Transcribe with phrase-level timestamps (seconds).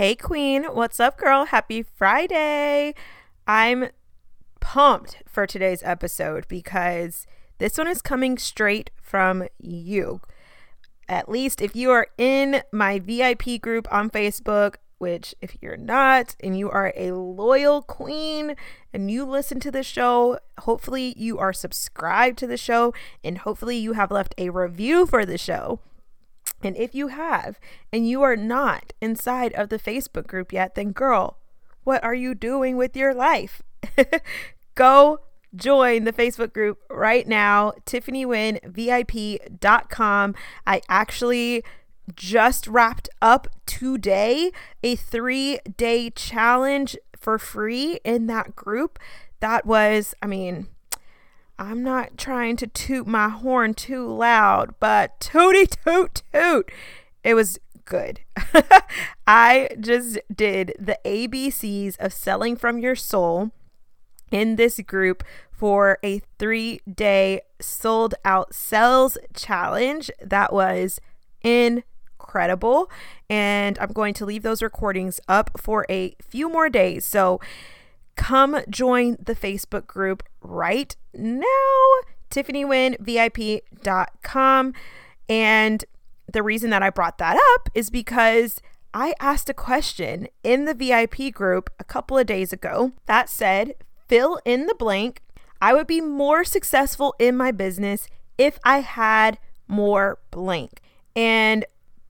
[0.00, 1.44] Hey, Queen, what's up, girl?
[1.44, 2.94] Happy Friday.
[3.46, 3.90] I'm
[4.58, 7.26] pumped for today's episode because
[7.58, 10.22] this one is coming straight from you.
[11.06, 16.34] At least if you are in my VIP group on Facebook, which if you're not
[16.42, 18.56] and you are a loyal queen
[18.94, 23.76] and you listen to the show, hopefully you are subscribed to the show and hopefully
[23.76, 25.78] you have left a review for the show.
[26.62, 27.58] And if you have
[27.92, 31.38] and you are not inside of the Facebook group yet, then girl,
[31.84, 33.62] what are you doing with your life?
[34.74, 35.20] Go
[35.54, 40.34] join the Facebook group right now, TiffanyWynnVIP.com.
[40.66, 41.64] I actually
[42.14, 44.50] just wrapped up today
[44.82, 48.98] a three day challenge for free in that group.
[49.40, 50.68] That was, I mean,
[51.60, 56.70] I'm not trying to toot my horn too loud, but tooty toot toot.
[57.22, 58.20] It was good.
[59.26, 63.50] I just did the ABCs of selling from your soul
[64.30, 70.98] in this group for a three day sold out sales challenge that was
[71.42, 72.90] incredible.
[73.28, 77.04] And I'm going to leave those recordings up for a few more days.
[77.04, 77.38] So,
[78.20, 81.46] come join the Facebook group right now,
[82.30, 84.74] TiffanyWynnVIP.com.
[85.30, 85.84] And
[86.30, 88.60] the reason that I brought that up is because
[88.92, 93.72] I asked a question in the VIP group a couple of days ago that said,
[94.06, 95.22] fill in the blank.
[95.62, 100.82] I would be more successful in my business if I had more blank.
[101.16, 101.64] And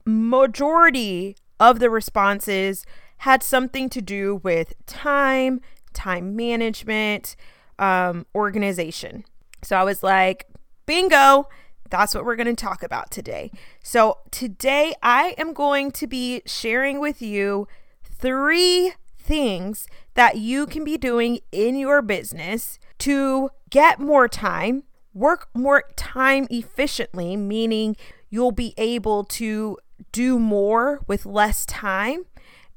[0.05, 2.85] majority of the responses
[3.19, 5.61] had something to do with time,
[5.93, 7.35] time management,
[7.79, 9.25] um, organization.
[9.63, 10.47] So I was like,
[10.85, 11.47] bingo,
[11.89, 13.51] that's what we're going to talk about today.
[13.83, 17.67] So today I am going to be sharing with you
[18.03, 24.83] three things that you can be doing in your business to get more time,
[25.13, 27.95] work more time efficiently, meaning
[28.29, 29.77] you'll be able to
[30.11, 32.25] do more with less time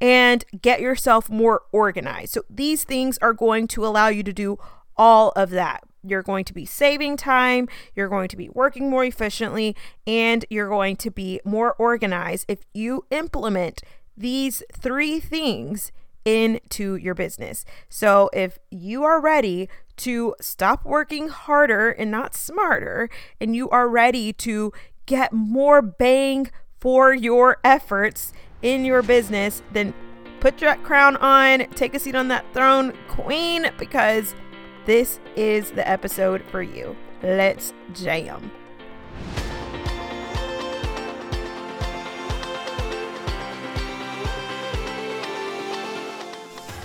[0.00, 2.32] and get yourself more organized.
[2.32, 4.58] So, these things are going to allow you to do
[4.96, 5.82] all of that.
[6.02, 9.74] You're going to be saving time, you're going to be working more efficiently,
[10.06, 13.82] and you're going to be more organized if you implement
[14.16, 15.92] these three things
[16.24, 17.64] into your business.
[17.88, 23.08] So, if you are ready to stop working harder and not smarter,
[23.40, 24.72] and you are ready to
[25.06, 26.50] get more bang
[26.84, 29.94] for your efforts in your business, then
[30.40, 34.34] put your crown on, take a seat on that throne, queen, because
[34.84, 36.94] this is the episode for you.
[37.22, 38.50] Let's jam.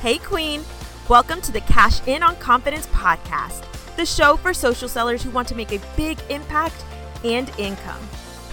[0.02, 0.64] Hey, Queen.
[1.10, 3.66] Welcome to the Cash In on Confidence podcast,
[3.98, 6.86] the show for social sellers who want to make a big impact
[7.26, 8.00] and income.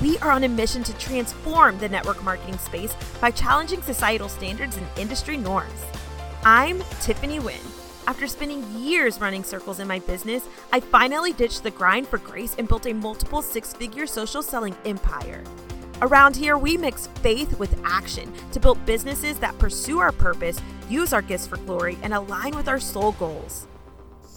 [0.02, 4.76] We are on a mission to transform the network marketing space by challenging societal standards
[4.76, 5.86] and industry norms.
[6.44, 7.56] I'm Tiffany Wynn.
[8.06, 12.54] After spending years running circles in my business, I finally ditched the grind for grace
[12.58, 15.42] and built a multiple six figure social selling empire.
[16.02, 21.14] Around here, we mix faith with action to build businesses that pursue our purpose, use
[21.14, 23.66] our gifts for glory, and align with our soul goals.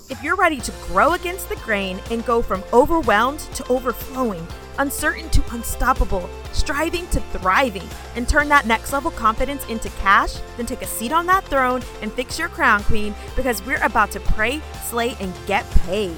[0.09, 4.47] If you're ready to grow against the grain and go from overwhelmed to overflowing,
[4.79, 10.65] uncertain to unstoppable, striving to thriving, and turn that next level confidence into cash, then
[10.65, 14.19] take a seat on that throne and fix your crown, Queen, because we're about to
[14.19, 16.15] pray, slay, and get paid.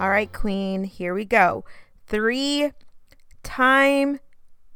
[0.00, 1.64] All right, Queen, here we go.
[2.08, 2.72] Three
[3.44, 4.18] time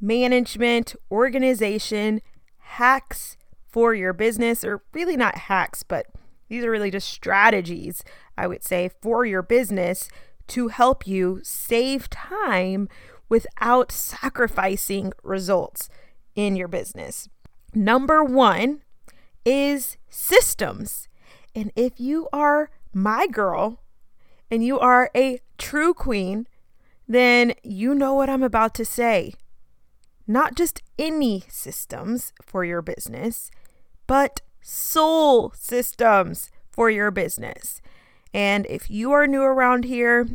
[0.01, 2.21] management organization
[2.59, 6.07] hacks for your business, or really not hacks, but
[6.49, 8.05] these are really just strategies,
[8.37, 10.09] I would say, for your business
[10.49, 12.89] to help you save time
[13.29, 15.89] without sacrificing results
[16.35, 17.29] in your business.
[17.75, 18.83] Number one
[19.45, 21.09] is systems.
[21.55, 23.81] And if you are my girl
[24.51, 26.47] and you are a true queen,
[27.09, 29.35] then you know what I'm about to say.
[30.27, 33.51] Not just any systems for your business,
[34.07, 37.83] but soul systems for your business.
[38.33, 40.27] And if you are new around here,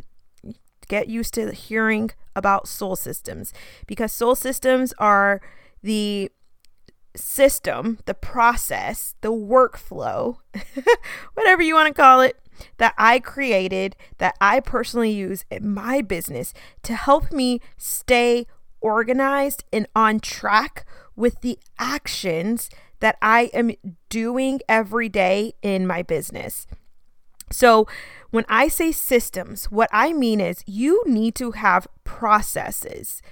[0.88, 3.52] get used to hearing about soul systems
[3.86, 5.40] because soul systems are
[5.82, 6.30] the
[7.16, 10.36] system, the process, the workflow,
[11.34, 12.38] whatever you want to call it,
[12.76, 16.54] that I created, that I personally use in my business
[16.84, 18.46] to help me stay
[18.80, 20.86] organized and on track
[21.16, 23.72] with the actions that I am
[24.08, 26.66] doing every day in my business.
[27.52, 27.86] So,
[28.30, 33.22] when I say systems, what I mean is you need to have processes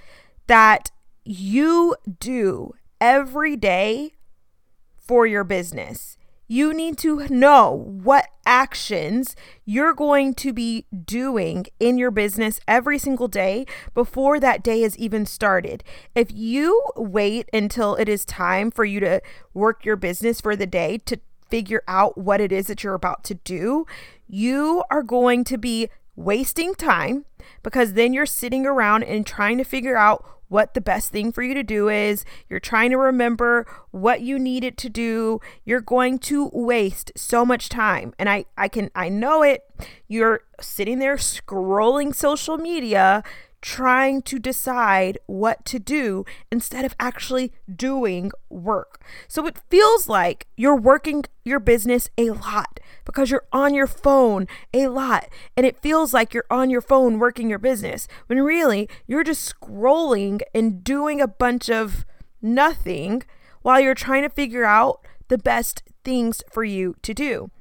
[0.47, 0.91] that
[1.23, 4.15] you do every day
[4.97, 6.17] for your business.
[6.51, 9.35] You need to know what actions
[9.65, 14.97] you're going to be doing in your business every single day before that day is
[14.97, 15.83] even started.
[16.15, 19.21] If you wait until it is time for you to
[19.53, 23.23] work your business for the day to figure out what it is that you're about
[23.25, 23.85] to do,
[24.27, 27.25] you are going to be wasting time
[27.61, 31.41] because then you're sitting around and trying to figure out what the best thing for
[31.41, 32.25] you to do is.
[32.49, 35.39] You're trying to remember what you needed to do.
[35.63, 38.13] You're going to waste so much time.
[38.19, 39.63] And I I can I know it.
[40.07, 43.23] You're sitting there scrolling social media
[43.61, 49.01] trying to decide what to do instead of actually doing work.
[49.27, 54.47] So it feels like you're working your business a lot because you're on your phone
[54.73, 55.27] a lot
[55.57, 59.53] and it feels like you're on your phone working your business when really you're just
[59.59, 62.05] scrolling and doing a bunch of
[62.41, 63.23] nothing
[63.61, 67.51] while you're trying to figure out the best things for you to do.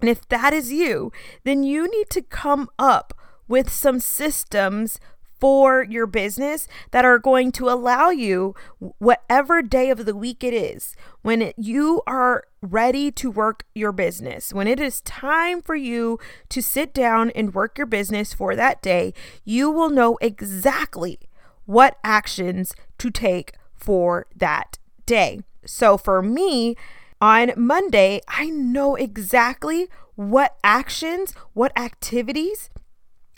[0.00, 1.12] And if that is you,
[1.44, 3.14] then you need to come up
[3.48, 5.00] with some systems
[5.38, 8.54] for your business that are going to allow you,
[8.98, 14.52] whatever day of the week it is, when you are ready to work your business,
[14.52, 16.18] when it is time for you
[16.48, 19.14] to sit down and work your business for that day,
[19.44, 21.18] you will know exactly
[21.66, 25.40] what actions to take for that day.
[25.64, 26.76] So for me,
[27.20, 32.70] on Monday, I know exactly what actions, what activities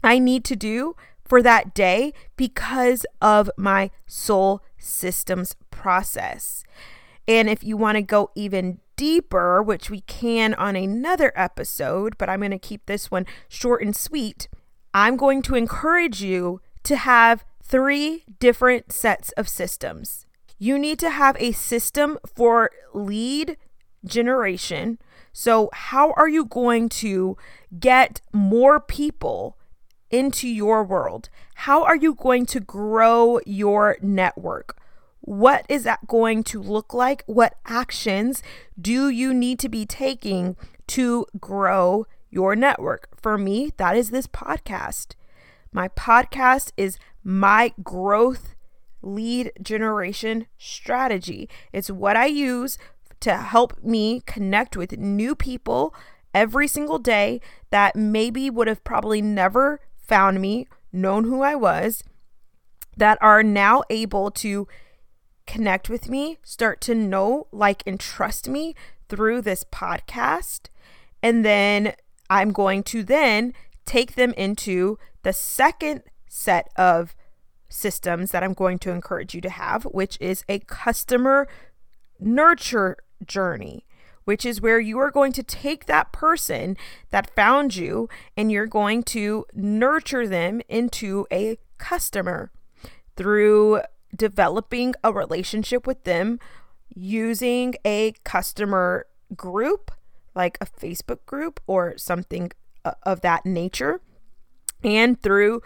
[0.02, 0.96] I need to do
[1.30, 6.64] for that day because of my soul systems process.
[7.28, 12.28] And if you want to go even deeper, which we can on another episode, but
[12.28, 14.48] I'm going to keep this one short and sweet,
[14.92, 20.26] I'm going to encourage you to have three different sets of systems.
[20.58, 23.56] You need to have a system for lead
[24.04, 24.98] generation.
[25.32, 27.36] So, how are you going to
[27.78, 29.56] get more people
[30.10, 31.28] into your world?
[31.54, 34.76] How are you going to grow your network?
[35.20, 37.22] What is that going to look like?
[37.26, 38.42] What actions
[38.80, 40.56] do you need to be taking
[40.88, 43.08] to grow your network?
[43.20, 45.14] For me, that is this podcast.
[45.72, 48.54] My podcast is my growth
[49.02, 51.48] lead generation strategy.
[51.72, 52.78] It's what I use
[53.20, 55.94] to help me connect with new people
[56.34, 57.40] every single day
[57.70, 59.80] that maybe would have probably never
[60.10, 62.02] found me, known who I was,
[62.96, 64.66] that are now able to
[65.46, 68.74] connect with me, start to know, like, and trust me
[69.08, 70.62] through this podcast.
[71.22, 71.94] And then
[72.28, 73.54] I'm going to then
[73.86, 77.14] take them into the second set of
[77.68, 81.46] systems that I'm going to encourage you to have, which is a customer
[82.18, 83.86] nurture journey
[84.30, 86.76] which is where you are going to take that person
[87.10, 92.52] that found you and you're going to nurture them into a customer.
[93.16, 93.80] Through
[94.14, 96.38] developing a relationship with them
[96.94, 99.90] using a customer group
[100.36, 102.52] like a Facebook group or something
[102.84, 104.00] uh, of that nature.
[104.84, 105.60] And through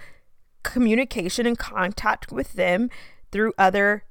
[0.62, 2.88] communication and contact with them
[3.30, 4.04] through other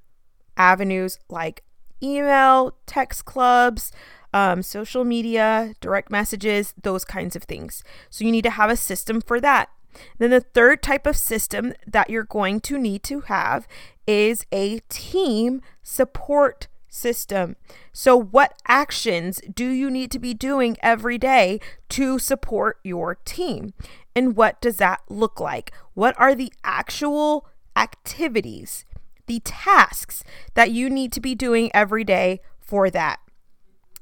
[0.55, 1.63] avenues like
[2.03, 3.91] email, text clubs,
[4.33, 7.83] um, social media, direct messages, those kinds of things.
[8.09, 9.69] So you need to have a system for that.
[10.17, 13.67] Then the third type of system that you're going to need to have
[14.07, 17.55] is a team support system.
[17.91, 21.59] So, what actions do you need to be doing every day
[21.89, 23.73] to support your team?
[24.15, 25.71] And what does that look like?
[25.93, 28.85] What are the actual activities,
[29.25, 30.23] the tasks
[30.53, 33.19] that you need to be doing every day for that?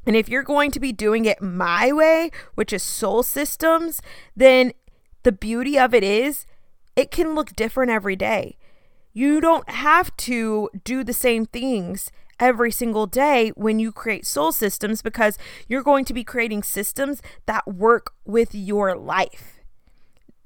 [0.05, 4.01] And if you're going to be doing it my way, which is soul systems,
[4.35, 4.73] then
[5.23, 6.45] the beauty of it is
[6.95, 8.57] it can look different every day.
[9.13, 14.51] You don't have to do the same things every single day when you create soul
[14.51, 19.60] systems because you're going to be creating systems that work with your life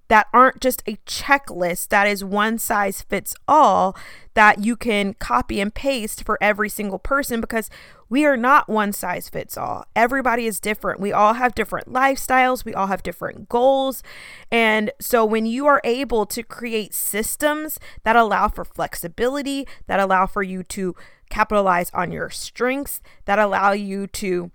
[0.08, 3.96] that aren't just a checklist that is one size fits all
[4.34, 7.70] that you can copy and paste for every single person because
[8.08, 9.86] we are not one size fits all.
[9.96, 11.00] Everybody is different.
[11.00, 14.04] We all have different lifestyles, we all have different goals.
[14.52, 20.28] And so when you are able to create systems that allow for flexibility, that allow
[20.28, 20.96] for you to
[21.30, 24.52] capitalize on your strengths, that allow you to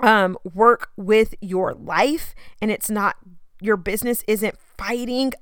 [0.00, 3.16] um, work with your life, and it's not
[3.62, 5.32] your business isn't fighting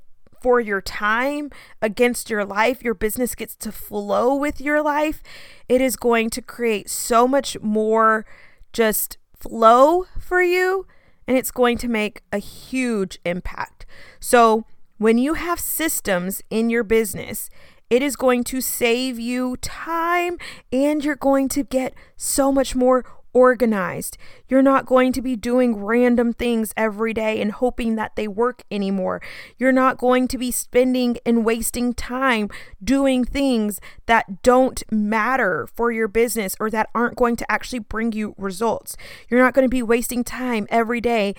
[0.40, 1.50] for your time
[1.82, 2.82] against your life.
[2.82, 5.22] Your business gets to flow with your life.
[5.68, 8.24] It is going to create so much more
[8.72, 10.86] just flow for you
[11.26, 13.86] and it's going to make a huge impact.
[14.18, 14.64] So,
[14.98, 17.48] when you have systems in your business,
[17.88, 20.36] it is going to save you time
[20.70, 24.16] and you're going to get so much more organized.
[24.48, 28.62] You're not going to be doing random things every day and hoping that they work
[28.70, 29.20] anymore.
[29.58, 32.48] You're not going to be spending and wasting time
[32.82, 38.12] doing things that don't matter for your business or that aren't going to actually bring
[38.12, 38.96] you results.
[39.28, 41.34] You're not going to be wasting time every day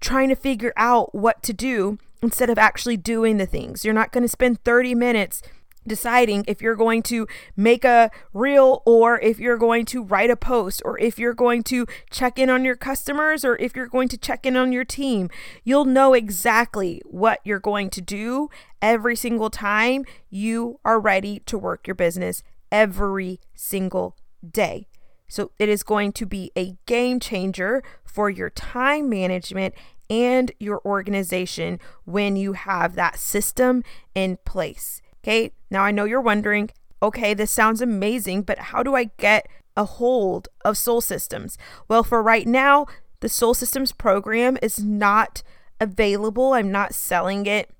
[0.00, 3.84] trying to figure out what to do instead of actually doing the things.
[3.84, 5.42] You're not going to spend 30 minutes
[5.86, 10.36] deciding if you're going to make a reel or if you're going to write a
[10.36, 14.08] post or if you're going to check in on your customers or if you're going
[14.08, 15.28] to check in on your team.
[15.64, 18.48] You'll know exactly what you're going to do
[18.80, 24.16] every single time you are ready to work your business every single
[24.48, 24.88] day.
[25.28, 29.74] So it is going to be a game changer for your time management
[30.10, 33.82] and your organization when you have that system
[34.14, 35.00] in place.
[35.24, 36.70] Okay, now I know you're wondering,
[37.02, 41.58] okay, this sounds amazing, but how do I get a hold of Soul Systems?
[41.88, 42.86] Well, for right now,
[43.20, 45.42] the Soul Systems program is not
[45.80, 46.52] available.
[46.52, 47.70] I'm not selling it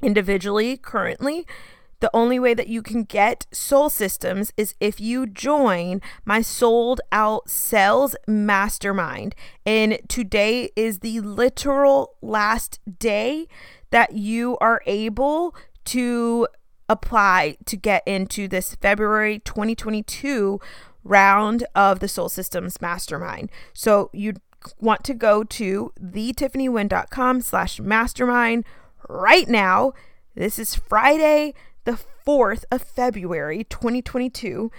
[0.00, 1.46] individually currently.
[2.00, 7.00] The only way that you can get Soul Systems is if you join my sold
[7.10, 9.34] out sales mastermind.
[9.66, 13.48] And today is the literal last day
[13.90, 15.56] that you are able
[15.86, 16.46] to
[16.88, 20.60] apply to get into this February 2022
[21.04, 23.50] round of the Soul Systems Mastermind.
[23.72, 24.34] So you
[24.80, 28.64] want to go to thetiffanywynn.com slash mastermind
[29.08, 29.92] right now.
[30.34, 31.54] This is Friday,
[31.84, 34.70] the 4th of February 2022.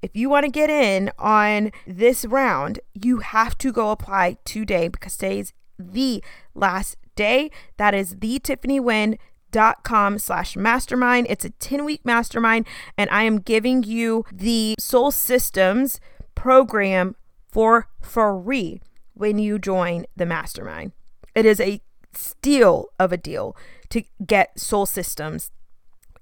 [0.00, 4.88] If you want to get in on this round, you have to go apply today
[4.88, 6.22] because today's the
[6.54, 7.50] last day.
[7.76, 9.18] That is the Tiffany Wynn
[9.50, 11.26] dot com slash mastermind.
[11.28, 16.00] It's a 10 week mastermind and i am giving you the soul systems
[16.34, 17.16] program
[17.50, 18.80] for free
[19.14, 20.92] when you join the mastermind.
[21.34, 21.80] It is a
[22.12, 23.56] steal of a deal
[23.90, 25.50] to get soul systems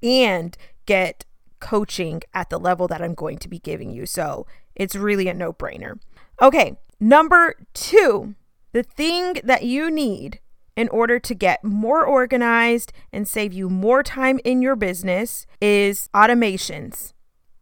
[0.03, 0.57] and
[0.87, 1.25] get
[1.59, 4.07] coaching at the level that i'm going to be giving you.
[4.07, 5.99] So it's really a no-brainer.
[6.41, 8.35] Okay number two
[8.73, 10.41] the thing that you need
[10.77, 16.09] in order to get more organized and save you more time in your business is
[16.15, 17.15] automations.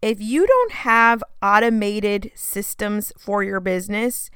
[0.02, 4.30] If you don't have automated systems for your business,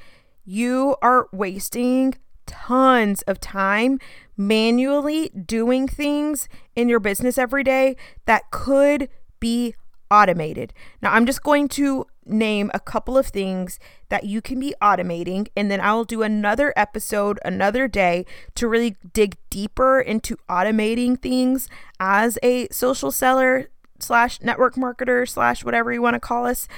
[0.45, 2.15] you are wasting
[2.47, 3.99] tons of time
[4.37, 9.75] manually doing things in your business every day that could be
[10.11, 10.73] automated.
[11.03, 15.49] Now, I'm just going to name a couple of things that you can be automating,
[15.57, 21.69] and then I'll do another episode another day to really dig deeper into automating things
[21.99, 26.69] as a social seller slash network marketer slash whatever you want to call us.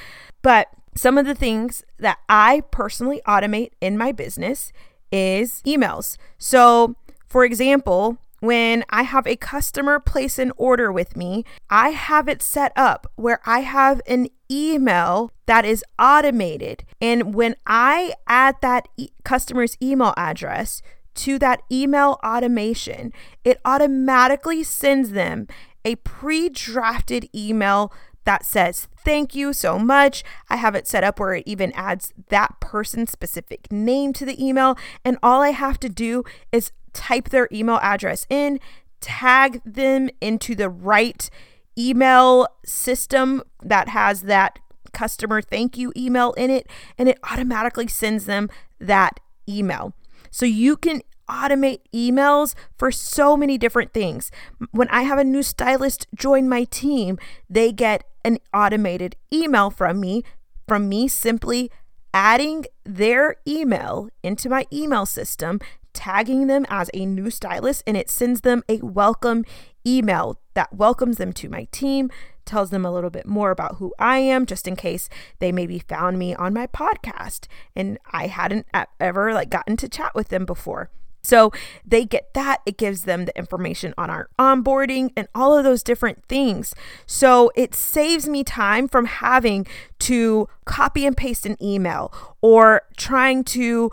[0.42, 4.72] But some of the things that I personally automate in my business
[5.12, 6.16] is emails.
[6.38, 6.96] So,
[7.26, 12.42] for example, when I have a customer place an order with me, I have it
[12.42, 16.84] set up where I have an email that is automated.
[17.00, 20.82] And when I add that e- customer's email address
[21.16, 23.12] to that email automation,
[23.44, 25.46] it automatically sends them
[25.84, 27.92] a pre drafted email
[28.24, 30.22] that says, Thank you so much.
[30.48, 34.42] I have it set up where it even adds that person's specific name to the
[34.42, 34.76] email.
[35.04, 38.60] And all I have to do is type their email address in,
[39.00, 41.30] tag them into the right
[41.78, 44.58] email system that has that
[44.92, 46.66] customer thank you email in it,
[46.98, 49.92] and it automatically sends them that email.
[50.30, 54.30] So you can automate emails for so many different things.
[54.72, 57.18] When I have a new stylist join my team,
[57.48, 60.24] they get an automated email from me,
[60.66, 61.70] from me simply
[62.12, 65.60] adding their email into my email system
[66.00, 69.44] tagging them as a new stylist and it sends them a welcome
[69.86, 72.10] email that welcomes them to my team,
[72.46, 75.78] tells them a little bit more about who I am, just in case they maybe
[75.78, 78.66] found me on my podcast and I hadn't
[78.98, 80.88] ever like gotten to chat with them before.
[81.22, 81.52] So
[81.84, 82.62] they get that.
[82.64, 86.74] It gives them the information on our onboarding and all of those different things.
[87.04, 89.66] So it saves me time from having
[89.98, 93.90] to copy and paste an email or trying to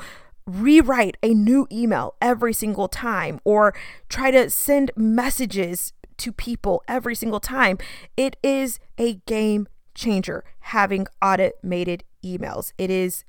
[0.47, 3.75] rewrite a new email every single time or
[4.09, 7.77] try to send messages to people every single time.
[8.15, 12.71] It is a game changer having automated emails.
[12.77, 13.25] It is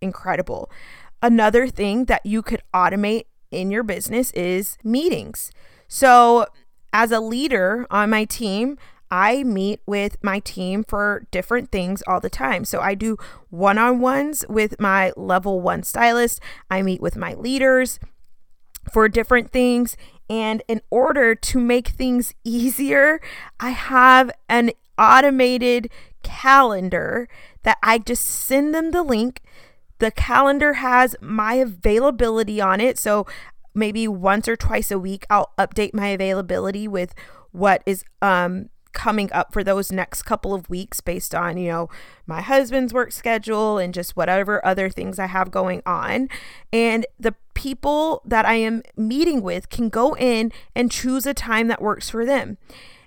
[0.00, 0.70] incredible.
[1.20, 5.52] Another thing that you could automate in your business is meetings.
[5.86, 6.46] So,
[6.92, 8.76] as a leader on my team,
[9.12, 12.64] I meet with my team for different things all the time.
[12.64, 13.18] So I do
[13.50, 16.40] one on ones with my level one stylist,
[16.70, 18.00] I meet with my leaders
[18.90, 19.98] for different things.
[20.30, 23.20] And in order to make things easier,
[23.60, 25.90] I have an automated
[26.22, 27.28] calendar
[27.64, 29.42] that I just send them the link.
[29.98, 32.98] The calendar has my availability on it.
[32.98, 33.26] So
[33.74, 37.14] maybe once or twice a week, I'll update my availability with
[37.50, 41.88] what is um, coming up for those next couple of weeks based on, you know,
[42.26, 46.28] my husband's work schedule and just whatever other things I have going on.
[46.72, 51.68] And the people that I am meeting with can go in and choose a time
[51.68, 52.58] that works for them.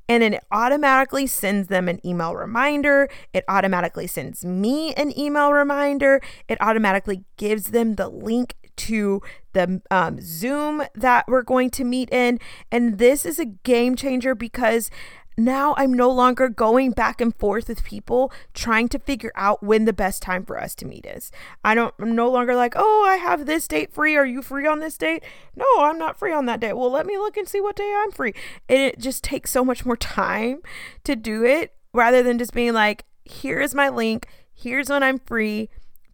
[0.08, 3.10] And then it automatically sends them an email reminder.
[3.34, 6.22] It automatically sends me an email reminder.
[6.48, 9.22] It automatically gives them the link to
[9.54, 12.40] the um, Zoom that we're going to meet in.
[12.72, 14.92] And this is a game changer because
[15.38, 19.86] now I'm no longer going back and forth with people trying to figure out when
[19.86, 21.32] the best time for us to meet is.
[21.64, 24.16] I don't I'm no longer like, "Oh, I have this date free.
[24.16, 25.24] Are you free on this date?"
[25.56, 26.74] No, I'm not free on that date.
[26.74, 28.34] Well, let me look and see what day I'm free.
[28.70, 30.62] And it just takes so much more time
[31.04, 34.28] to do it rather than just being like, "Here's my link.
[34.54, 35.70] Here's when I'm free.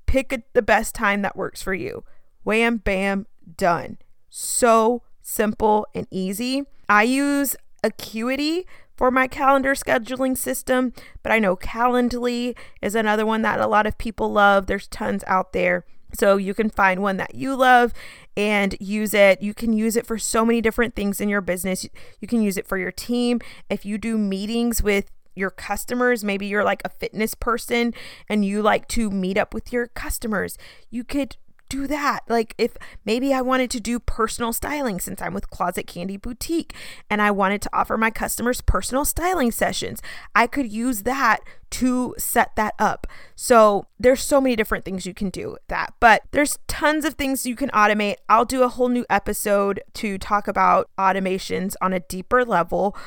[0.08, 2.04] Pick a, the best time that works for you."
[2.44, 4.00] Wham bam done.
[4.30, 6.64] So simple and easy.
[6.90, 8.68] I use Acuity
[9.02, 10.94] for my calendar scheduling system,
[11.24, 14.68] but I know Calendly is another one that a lot of people love.
[14.68, 15.86] There's tons out there.
[16.14, 17.96] So you can find one that you love
[18.38, 19.42] and use it.
[19.42, 21.88] You can use it for so many different things in your business.
[22.20, 23.42] You can use it for your team.
[23.72, 27.96] If you do meetings with your customers, maybe you're like a fitness person
[28.30, 30.60] and you like to meet up with your customers,
[30.92, 31.38] you could
[31.72, 32.20] do that.
[32.28, 36.76] Like if maybe I wanted to do personal styling since I'm with Closet Candy Boutique
[37.10, 40.02] and I wanted to offer my customers personal styling sessions,
[40.36, 41.40] I could use that
[41.72, 43.08] to set that up.
[43.38, 47.14] So there's so many different things you can do with that, but there's tons of
[47.14, 48.16] things you can automate.
[48.28, 52.98] I'll do a whole new episode to talk about automations on a deeper level.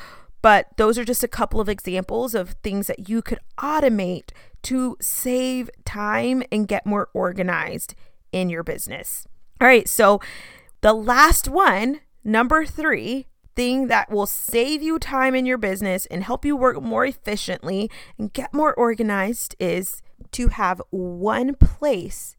[0.41, 4.29] But those are just a couple of examples of things that you could automate
[4.63, 7.93] to save time and get more organized
[8.35, 9.25] in your business.
[9.61, 10.19] All right, so
[10.81, 16.21] the last one, number three, thing that will save you time in your business and
[16.21, 22.35] help you work more efficiently and get more organized is to have one place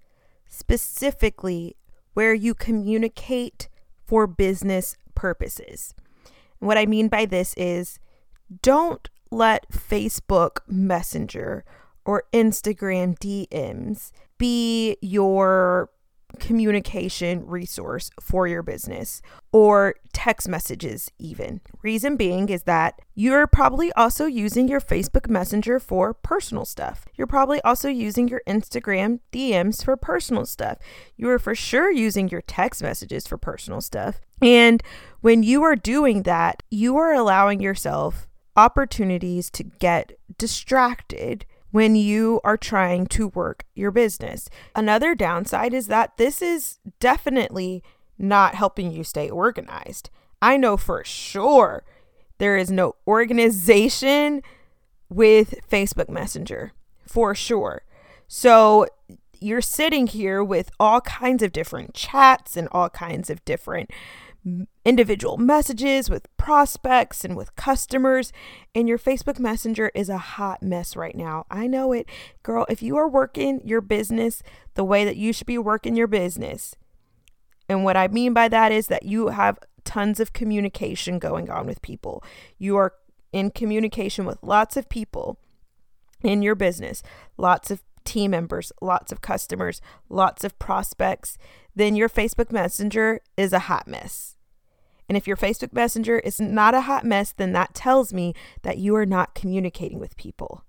[0.46, 1.74] specifically
[2.12, 3.70] where you communicate
[4.04, 5.94] for business purposes.
[6.58, 7.98] What I mean by this is
[8.60, 11.64] don't let Facebook Messenger
[12.04, 15.90] or Instagram DMs be your
[16.38, 19.22] communication resource for your business
[19.52, 21.60] or text messages, even.
[21.82, 27.06] Reason being is that you're probably also using your Facebook Messenger for personal stuff.
[27.14, 30.78] You're probably also using your Instagram DMs for personal stuff.
[31.16, 34.20] You are for sure using your text messages for personal stuff.
[34.42, 34.82] And
[35.20, 42.40] when you are doing that, you are allowing yourself opportunities to get distracted when you
[42.42, 44.48] are trying to work your business.
[44.74, 47.82] Another downside is that this is definitely
[48.18, 50.08] not helping you stay organized.
[50.40, 51.84] I know for sure
[52.38, 54.40] there is no organization
[55.10, 56.72] with Facebook Messenger,
[57.06, 57.82] for sure.
[58.26, 58.86] So
[59.38, 63.90] you're sitting here with all kinds of different chats and all kinds of different
[64.84, 68.32] individual messages with prospects and with customers,
[68.74, 71.46] and your Facebook Messenger is a hot mess right now.
[71.50, 72.08] I know it.
[72.42, 74.42] Girl, if you are working your business
[74.74, 76.76] the way that you should be working your business,
[77.68, 81.66] and what I mean by that is that you have tons of communication going on
[81.66, 82.22] with people.
[82.58, 82.94] You are
[83.32, 85.38] in communication with lots of people
[86.22, 87.02] in your business,
[87.36, 91.36] lots of team members, lots of customers, lots of prospects,
[91.74, 94.35] then your Facebook Messenger is a hot mess.
[95.08, 98.78] And if your Facebook Messenger is not a hot mess, then that tells me that
[98.78, 100.64] you are not communicating with people.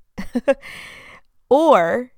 [1.50, 2.12] or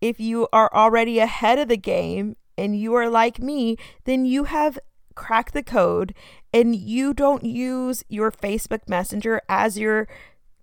[0.00, 4.44] if you are already ahead of the game and you are like me, then you
[4.44, 4.78] have
[5.14, 6.14] cracked the code
[6.52, 10.06] and you don't use your Facebook Messenger as your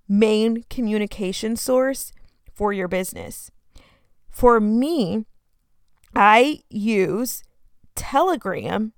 [0.07, 2.13] main communication source
[2.53, 3.51] for your business.
[4.29, 5.25] For me,
[6.15, 7.43] I use
[7.95, 8.93] Telegram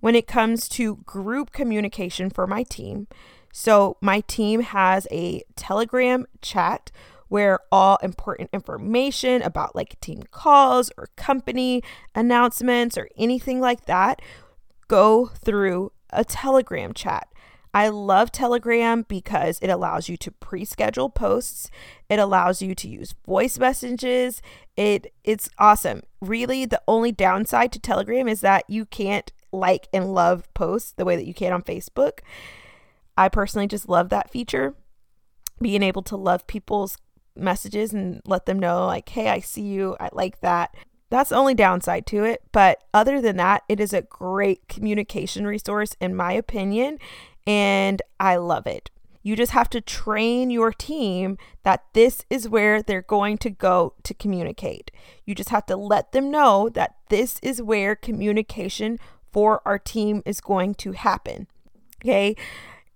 [0.00, 3.06] when it comes to group communication for my team.
[3.52, 6.90] So, my team has a Telegram chat
[7.28, 11.82] where all important information about like team calls or company
[12.14, 14.20] announcements or anything like that
[14.88, 17.28] go through a Telegram chat.
[17.72, 21.70] I love Telegram because it allows you to pre-schedule posts.
[22.08, 24.42] It allows you to use voice messages.
[24.76, 26.02] It it's awesome.
[26.20, 31.04] Really the only downside to Telegram is that you can't like and love posts the
[31.04, 32.20] way that you can on Facebook.
[33.16, 34.74] I personally just love that feature.
[35.60, 36.96] Being able to love people's
[37.36, 40.74] messages and let them know, like, hey, I see you, I like that.
[41.10, 42.42] That's the only downside to it.
[42.52, 46.98] But other than that, it is a great communication resource, in my opinion,
[47.46, 48.90] and I love it.
[49.22, 53.94] You just have to train your team that this is where they're going to go
[54.04, 54.90] to communicate.
[55.26, 58.98] You just have to let them know that this is where communication
[59.32, 61.46] for our team is going to happen.
[62.02, 62.36] Okay.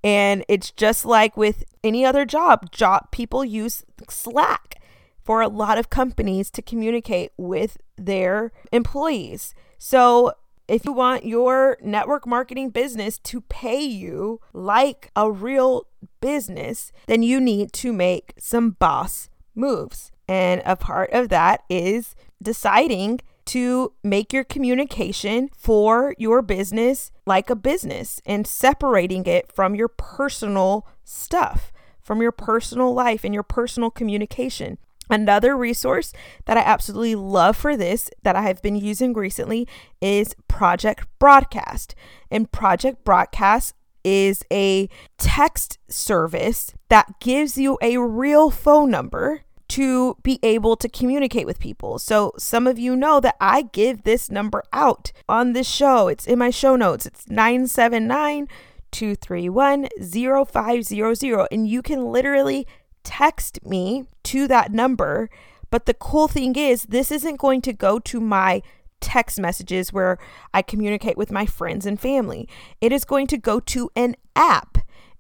[0.03, 4.83] And it's just like with any other job, job people use Slack
[5.23, 9.55] for a lot of companies to communicate with their employees.
[9.79, 10.35] So
[10.69, 15.87] if you want your network marketing business to pay you like a real
[16.21, 20.11] business, then you need to make some boss moves.
[20.29, 27.51] And a part of that is deciding to make your communication for your business like
[27.51, 33.43] a business and separating it from your personal stuff, from your personal life and your
[33.43, 34.79] personal communication.
[35.11, 36.13] Another resource
[36.47, 39.69] that I absolutely love for this that I have been using recently
[40.01, 41.95] is Project Broadcast.
[42.31, 50.17] And Project Broadcast is a text service that gives you a real phone number to
[50.23, 51.99] be able to communicate with people.
[51.99, 56.09] So, some of you know that I give this number out on this show.
[56.09, 57.07] It's in my show notes.
[57.07, 58.49] It's 979
[58.91, 61.49] 231 0500.
[61.51, 62.67] And you can literally
[63.03, 65.31] text me to that number.
[65.71, 68.63] But the cool thing is, this isn't going to go to my
[69.01, 70.19] text messages where
[70.53, 72.49] I communicate with my friends and family.
[72.81, 74.74] It is going to go to an app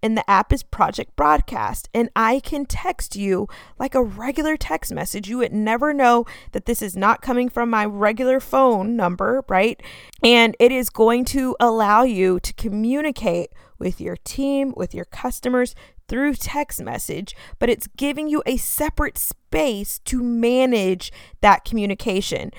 [0.04, 1.88] and the app is Project Broadcast.
[1.94, 5.30] And I can text you like a regular text message.
[5.30, 9.82] You would never know that this is not coming from my regular phone number, right?
[10.22, 15.74] And it is going to allow you to communicate with your team, with your customers
[16.06, 22.50] through text message, but it's giving you a separate space to manage that communication.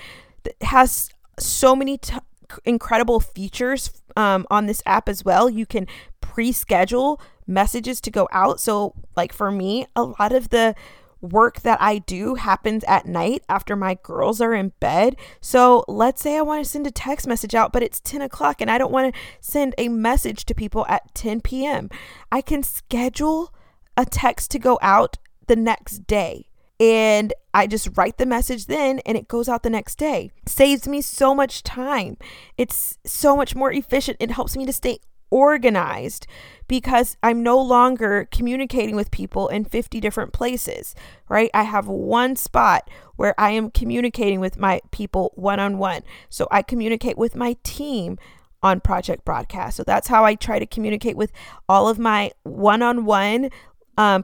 [0.44, 2.18] It has so many t-
[2.66, 5.48] incredible features um, on this app as well.
[5.48, 5.86] You can
[6.22, 8.60] pre schedule messages to go out.
[8.60, 10.76] So, like for me, a lot of the
[11.22, 15.16] work that I do happens at night after my girls are in bed.
[15.42, 18.62] So let's say I want to send a text message out, but it's 10 o'clock
[18.62, 21.90] and I don't want to send a message to people at 10 p.m.
[22.32, 23.54] I can schedule
[23.98, 26.50] a text to go out the next day.
[26.78, 30.32] And I just write the message then and it goes out the next day.
[30.46, 32.18] Saves me so much time.
[32.58, 34.18] It's so much more efficient.
[34.20, 35.00] It helps me to stay
[35.36, 36.28] organized
[36.70, 40.96] because I'm no longer communicating with people in 50 different places,
[41.28, 41.52] right?
[41.54, 46.04] I have one spot where I am communicating with my people one on one.
[46.30, 48.18] So I communicate with my team
[48.64, 49.76] on Project Broadcast.
[49.76, 51.34] So that's how I try to communicate with
[51.68, 53.50] all of my one on one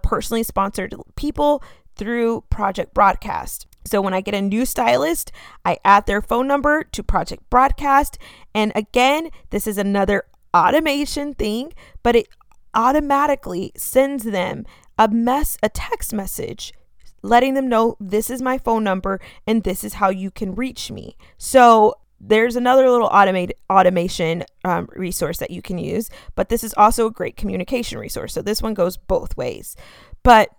[0.02, 1.62] personally sponsored people
[1.98, 3.68] through Project Broadcast.
[3.84, 5.32] So when I get a new stylist,
[5.66, 8.18] I add their phone number to Project Broadcast.
[8.54, 12.28] And again, this is another automation thing, but it
[12.74, 14.66] automatically sends them
[14.98, 16.74] a mess a text message
[17.24, 20.92] letting them know this is my phone number and this is how you can reach
[20.92, 21.16] me.
[21.38, 26.74] So there's another little automated automation um, resource that you can use, but this is
[26.76, 28.34] also a great communication resource.
[28.34, 29.76] So this one goes both ways,
[30.24, 30.50] but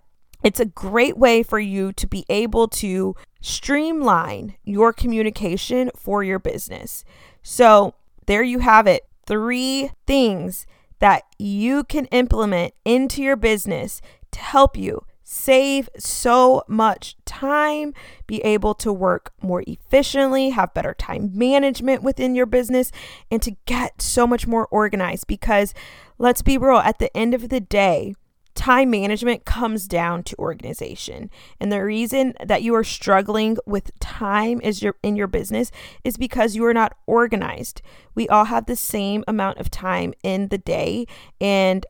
[0.43, 6.39] it's a great way for you to be able to streamline your communication for your
[6.39, 7.05] business.
[7.41, 10.65] So there you have it three things
[10.99, 17.93] that you can implement into your business to help you save so much time,
[18.27, 22.91] be able to work more efficiently, have better time management within your business,
[23.31, 25.27] and to get so much more organized.
[25.27, 25.73] Because
[26.17, 28.15] let's be real, at the end of the day,
[28.55, 31.29] time management comes down to organization.
[31.59, 35.71] And the reason that you are struggling with time is your in your business
[36.03, 37.81] is because you are not organized.
[38.15, 41.05] We all have the same amount of time in the day
[41.41, 41.85] and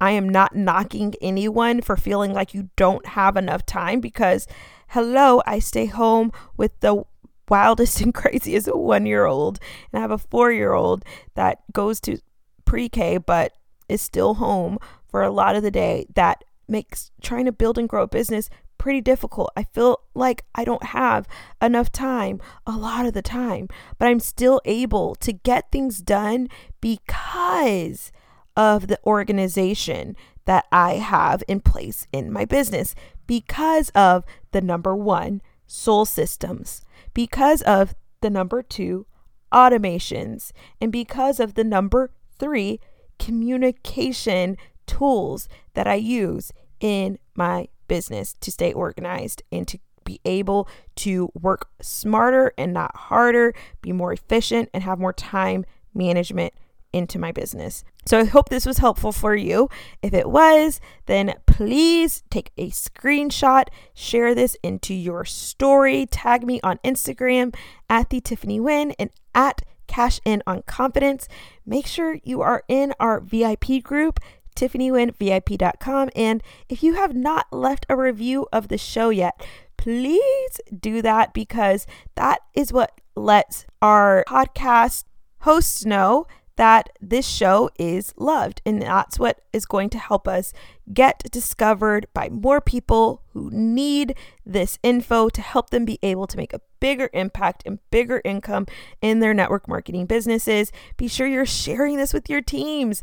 [0.00, 4.46] I am not knocking anyone for feeling like you don't have enough time because
[4.88, 7.04] hello, I stay home with the
[7.48, 9.58] wildest and craziest one year old,
[9.92, 12.18] and I have a four year old that goes to
[12.64, 13.52] pre K but
[13.88, 14.78] is still home
[15.16, 18.50] for a lot of the day that makes trying to build and grow a business
[18.76, 19.50] pretty difficult.
[19.56, 21.26] I feel like I don't have
[21.62, 26.48] enough time a lot of the time, but I'm still able to get things done
[26.82, 28.12] because
[28.58, 32.94] of the organization that I have in place in my business,
[33.26, 36.82] because of the number one, soul systems,
[37.14, 39.06] because of the number two,
[39.50, 42.80] automations, and because of the number three,
[43.18, 50.68] communication tools that I use in my business to stay organized and to be able
[50.94, 56.54] to work smarter and not harder, be more efficient, and have more time management
[56.92, 57.84] into my business.
[58.06, 59.68] So I hope this was helpful for you.
[60.02, 66.60] If it was, then please take a screenshot, share this into your story, tag me
[66.62, 67.54] on Instagram
[67.90, 71.28] at the Tiffany Wynn and at Cash In on Confidence.
[71.66, 74.20] Make sure you are in our VIP group
[74.56, 76.10] tiffanyWynnVIP.com.
[76.16, 81.32] And if you have not left a review of the show yet, please do that
[81.32, 85.04] because that is what lets our podcast
[85.40, 88.62] hosts know that this show is loved.
[88.64, 90.52] And that's what is going to help us
[90.92, 96.36] get discovered by more people who need this info to help them be able to
[96.36, 98.66] make a bigger impact and bigger income
[99.02, 100.72] in their network marketing businesses.
[100.96, 103.02] Be sure you're sharing this with your teams.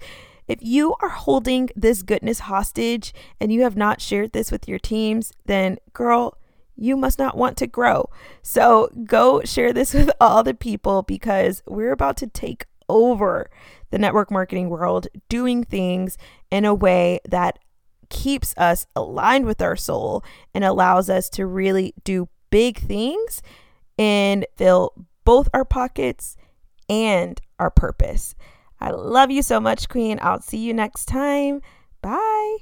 [0.54, 3.12] If you are holding this goodness hostage
[3.42, 6.38] and you have not shared this with your teams, then girl,
[6.76, 8.08] you must not want to grow.
[8.44, 13.50] So go share this with all the people because we're about to take over
[13.90, 16.20] the network marketing world, doing things
[16.52, 17.58] in a way that
[18.10, 23.42] keeps us aligned with our soul and allows us to really do big things
[23.98, 24.94] and fill
[25.26, 26.38] both our pockets
[26.88, 28.36] and our purpose.
[28.84, 30.20] I love you so much, Queen.
[30.22, 31.62] I'll see you next time.
[32.02, 32.58] Bye.